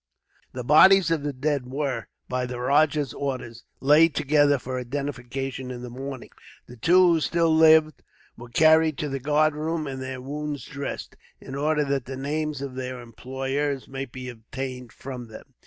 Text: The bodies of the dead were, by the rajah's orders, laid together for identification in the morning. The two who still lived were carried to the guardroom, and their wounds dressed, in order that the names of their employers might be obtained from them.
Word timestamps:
The 0.53 0.63
bodies 0.63 1.11
of 1.11 1.21
the 1.21 1.31
dead 1.31 1.67
were, 1.67 2.07
by 2.27 2.47
the 2.47 2.59
rajah's 2.59 3.13
orders, 3.13 3.65
laid 3.79 4.15
together 4.15 4.57
for 4.57 4.79
identification 4.79 5.69
in 5.69 5.83
the 5.83 5.91
morning. 5.91 6.31
The 6.65 6.75
two 6.77 6.99
who 7.07 7.19
still 7.21 7.55
lived 7.55 8.01
were 8.35 8.49
carried 8.49 8.97
to 8.97 9.09
the 9.09 9.19
guardroom, 9.19 9.85
and 9.85 10.01
their 10.01 10.19
wounds 10.19 10.65
dressed, 10.65 11.15
in 11.39 11.53
order 11.53 11.85
that 11.85 12.05
the 12.05 12.17
names 12.17 12.63
of 12.63 12.73
their 12.73 12.99
employers 12.99 13.87
might 13.87 14.11
be 14.11 14.27
obtained 14.27 14.91
from 14.91 15.27
them. 15.27 15.53